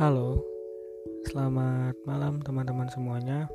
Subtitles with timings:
[0.00, 0.40] Halo,
[1.28, 3.52] selamat malam teman-teman semuanya.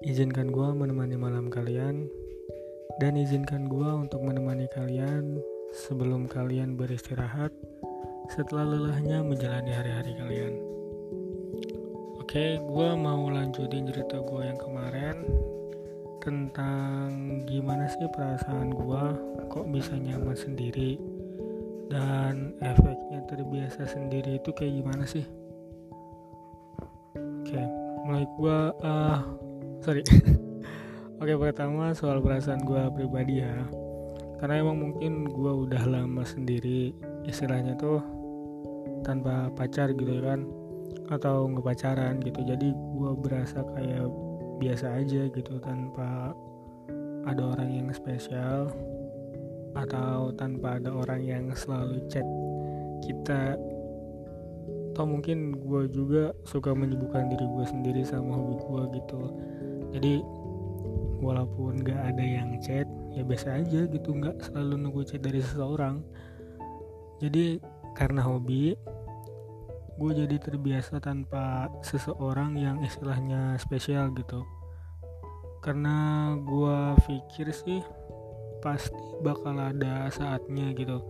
[0.00, 2.08] Izinkan gue menemani malam kalian,
[2.96, 5.36] dan izinkan gue untuk menemani kalian
[5.84, 7.52] sebelum kalian beristirahat
[8.32, 10.64] setelah lelahnya menjalani hari-hari kalian.
[12.24, 15.28] Oke, gue mau lanjutin cerita gue yang kemarin
[16.24, 19.04] tentang gimana sih perasaan gue
[19.52, 21.17] kok bisa nyaman sendiri
[21.88, 25.24] dan efeknya terbiasa sendiri itu kayak gimana sih?
[27.16, 27.64] Oke okay,
[28.04, 29.20] mulai gua uh,
[29.80, 30.04] sorry.
[31.20, 33.64] Oke pertama soal perasaan gua pribadi ya.
[34.38, 36.94] Karena emang mungkin gua udah lama sendiri
[37.26, 37.98] istilahnya tuh
[39.02, 40.46] tanpa pacar gitu ya kan?
[41.08, 42.44] Atau nggak pacaran gitu.
[42.44, 44.06] Jadi gua berasa kayak
[44.60, 46.36] biasa aja gitu tanpa
[47.24, 48.68] ada orang yang spesial
[49.76, 52.24] atau tanpa ada orang yang selalu chat
[53.04, 53.56] kita.
[54.94, 59.22] Atau mungkin gue juga suka menyibukkan diri gue sendiri sama hobi gue gitu.
[59.94, 60.14] Jadi
[61.22, 64.08] walaupun gak ada yang chat ya biasa aja gitu.
[64.14, 66.02] Nggak selalu nunggu chat dari seseorang.
[67.22, 67.58] Jadi
[67.94, 68.74] karena hobi
[69.98, 74.46] gue jadi terbiasa tanpa seseorang yang istilahnya spesial gitu.
[75.58, 77.82] Karena gue pikir sih
[78.60, 81.02] pasti bakal ada saatnya gitu.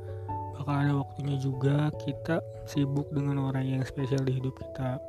[0.59, 5.01] Bakal ada waktunya juga kita sibuk dengan orang yang spesial di hidup kita.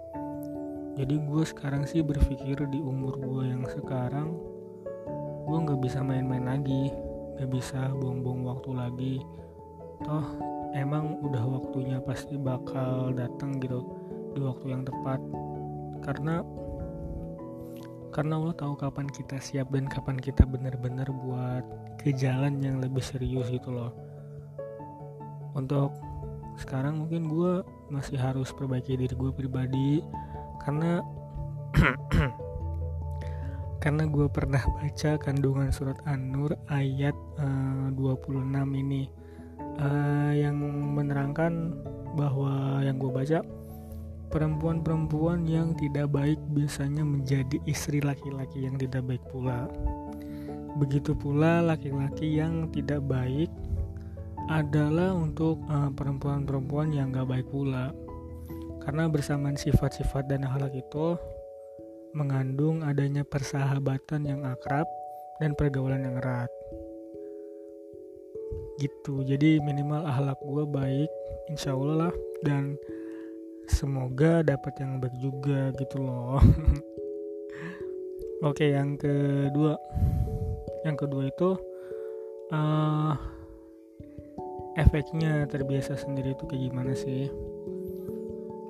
[1.00, 4.36] Jadi gue sekarang sih berpikir di umur gue yang sekarang
[5.48, 6.94] gue nggak bisa main-main lagi
[7.40, 9.16] nggak bisa buang-buang waktu lagi.
[10.04, 10.28] Toh
[10.76, 13.80] emang udah waktunya pasti bakal datang gitu
[14.36, 15.24] di waktu yang tepat.
[16.04, 16.44] Karena
[18.10, 21.64] karena Allah tahu kapan kita siap dan kapan kita benar-benar buat
[22.02, 23.94] ke jalan yang lebih serius gitu loh.
[25.54, 25.94] Untuk
[26.58, 30.04] sekarang mungkin gue masih harus perbaiki diri gue pribadi
[30.66, 31.00] karena
[33.84, 39.08] karena gue pernah baca kandungan surat An-Nur ayat eh, uh, 26 ini.
[39.80, 40.60] Uh, yang
[40.92, 41.72] menerangkan
[42.20, 43.40] bahwa yang gue baca
[44.30, 49.66] Perempuan-perempuan yang tidak baik biasanya menjadi istri laki-laki yang tidak baik pula.
[50.78, 53.50] Begitu pula laki-laki yang tidak baik
[54.50, 55.94] adalah untuk perempuan
[56.46, 57.90] perempuan-perempuan yang gak baik pula.
[58.86, 61.18] Karena bersamaan sifat-sifat dan akhlak itu
[62.14, 64.86] mengandung adanya persahabatan yang akrab
[65.38, 66.50] dan pergaulan yang erat.
[68.82, 71.12] Gitu, jadi minimal akhlak gue baik,
[71.52, 72.80] insya Allah lah, dan
[73.70, 76.42] semoga dapat yang baik juga gitu loh.
[78.50, 79.78] Oke yang kedua.
[80.84, 81.50] Yang kedua itu
[82.56, 83.14] uh,
[84.80, 87.30] efeknya terbiasa sendiri itu kayak gimana sih?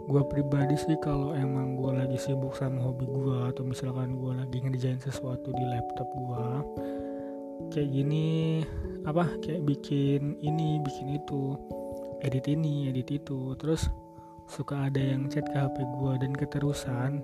[0.09, 4.57] Gue pribadi sih kalau emang gue lagi sibuk sama hobi gue atau misalkan gue lagi
[4.57, 6.45] ngerjain sesuatu di laptop gue
[7.69, 8.65] kayak gini
[9.05, 11.53] apa kayak bikin ini bikin itu
[12.25, 13.53] edit ini edit itu.
[13.61, 13.85] Terus
[14.49, 17.21] suka ada yang chat ke HP gue dan keterusan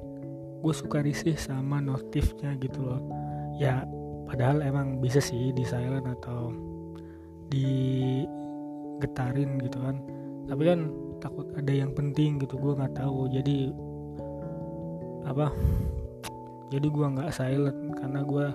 [0.61, 3.01] gue suka risih sama notifnya gitu loh.
[3.57, 3.85] Ya
[4.29, 6.53] padahal emang bisa sih di silent atau
[7.49, 8.21] di
[9.01, 9.97] getarin gitu kan.
[10.45, 10.79] Tapi kan
[11.17, 13.29] takut ada yang penting gitu gue nggak tahu.
[13.29, 13.73] Jadi
[15.25, 15.49] apa
[16.69, 18.47] jadi gue nggak silent karena gue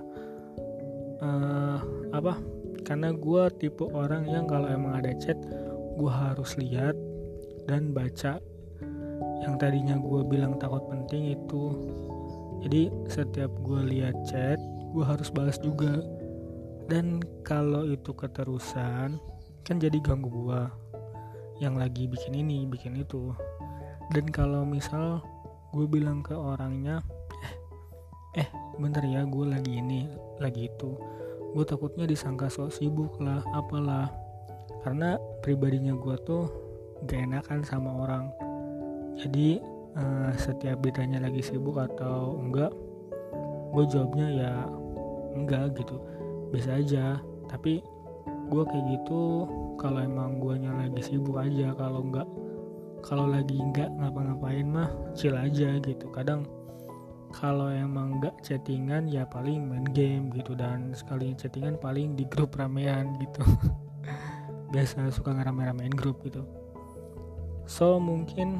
[1.23, 1.77] uh,
[2.11, 2.39] apa
[2.87, 5.37] karena gue tipe orang yang kalau emang ada chat
[5.95, 6.95] gue harus lihat
[7.69, 8.39] dan baca
[9.41, 11.73] yang tadinya gue bilang takut penting itu
[12.61, 16.03] jadi setiap gue lihat chat gue harus balas juga.
[16.85, 19.17] Dan kalau itu keterusan
[19.63, 20.61] kan jadi ganggu gue
[21.63, 23.31] yang lagi bikin ini bikin itu.
[24.11, 25.23] Dan kalau misal
[25.71, 26.99] gue bilang ke orangnya
[28.35, 30.99] eh eh bentar ya gue lagi ini lagi itu.
[31.55, 34.11] Gue takutnya disangka sok sibuk lah apalah.
[34.83, 36.45] Karena pribadinya gue tuh
[37.07, 38.29] gak enakan sama orang
[39.19, 39.59] jadi
[39.97, 42.71] uh, setiap ditanya lagi sibuk atau enggak
[43.71, 44.53] gue jawabnya ya
[45.35, 45.99] enggak gitu.
[46.51, 47.05] Biasa aja.
[47.47, 47.79] Tapi
[48.51, 49.47] gue kayak gitu
[49.79, 51.71] kalau emang guanya lagi sibuk aja.
[51.75, 52.27] Kalau enggak
[53.01, 56.05] kalau lagi enggak ngapa-ngapain mah chill aja gitu.
[56.11, 56.47] Kadang
[57.31, 60.51] kalau emang enggak chattingan ya paling main game gitu.
[60.55, 63.43] Dan sekali chattingan paling di grup ramean gitu.
[64.75, 66.43] Biasa suka ngerame-ramein grup gitu.
[67.67, 68.59] So mungkin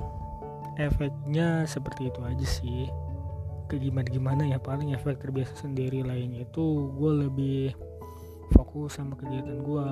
[0.80, 2.88] efeknya seperti itu aja sih.
[3.68, 7.62] Ke gimana gimana ya paling efek terbiasa sendiri lainnya itu gue lebih
[8.52, 9.88] fokus sama kegiatan gue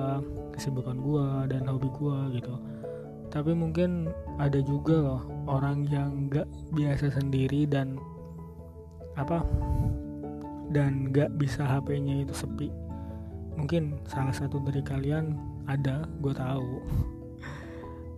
[0.52, 2.54] kesibukan gue dan hobi gue gitu.
[3.30, 4.10] Tapi mungkin
[4.42, 7.96] ada juga loh orang yang gak biasa sendiri dan
[9.16, 9.42] apa
[10.70, 12.68] dan gak bisa HP-nya itu sepi.
[13.56, 15.38] Mungkin salah satu dari kalian
[15.70, 16.68] ada gue tahu.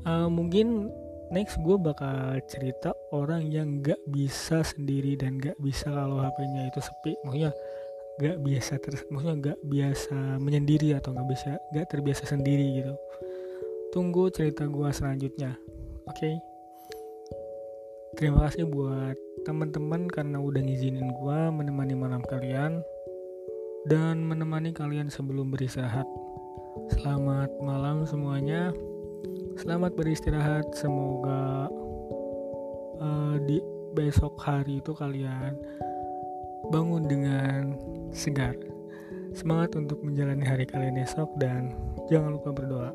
[0.09, 0.91] Uh, mungkin
[1.33, 6.81] next gue bakal cerita orang yang gak bisa sendiri dan gak bisa kalau HP-nya itu
[6.85, 7.13] sepi.
[7.25, 7.53] Maksudnya
[8.21, 12.95] gak biasa ter maksudnya gak biasa menyendiri atau gak bisa gak terbiasa sendiri gitu.
[13.91, 15.57] Tunggu cerita gue selanjutnya
[16.05, 16.17] oke?
[16.21, 16.37] Okay?
[18.13, 19.17] terima kasih buat
[19.49, 22.85] teman-teman karena udah ngizinin gue menemani malam kalian
[23.89, 26.05] dan menemani kalian sebelum beristirahat.
[26.93, 28.69] Selamat malam semuanya
[29.59, 31.69] selamat beristirahat semoga
[33.03, 33.61] uh, di
[33.93, 35.53] besok hari itu kalian
[36.73, 37.77] bangun dengan
[38.15, 38.57] segar.
[39.33, 41.73] Semangat untuk menjalani hari kalian esok dan
[42.09, 42.93] jangan lupa berdoa